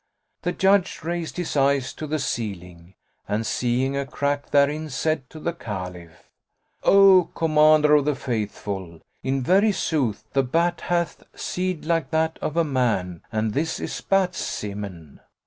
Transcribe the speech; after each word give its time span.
The 0.41 0.51
Judge 0.51 1.03
raised 1.03 1.37
his 1.37 1.55
eyes 1.55 1.93
to 1.93 2.07
the 2.07 2.17
ceiling 2.17 2.95
and, 3.27 3.45
seeing 3.45 3.95
a 3.95 4.03
crack 4.03 4.49
therein, 4.49 4.89
said 4.89 5.29
to 5.29 5.39
the 5.39 5.53
Caliph, 5.53 6.27
"O 6.81 7.29
Commander 7.35 7.93
of 7.93 8.05
the 8.05 8.15
Faithful, 8.15 9.01
in 9.21 9.43
very 9.43 9.71
sooth 9.71 10.23
the 10.33 10.41
bat 10.41 10.81
hath 10.87 11.21
seed 11.35 11.85
like 11.85 12.09
that 12.09 12.39
of 12.41 12.57
a 12.57 12.63
man,[FN#121] 12.63 13.21
and 13.31 13.53
this 13.53 13.79
is 13.79 14.01
bat's 14.01 14.39
semen." 14.39 15.19